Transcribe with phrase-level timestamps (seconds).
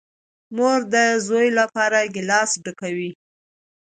[0.55, 3.11] مور ده زوی لپاره گیلاس ډکوي.